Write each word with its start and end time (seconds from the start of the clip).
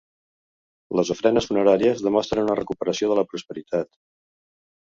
Les 0.99 1.11
ofrenes 1.15 1.49
funeràries 1.51 2.03
demostren 2.07 2.49
una 2.49 2.57
recuperació 2.61 3.13
de 3.13 3.19
la 3.21 3.25
prosperitat. 3.35 3.93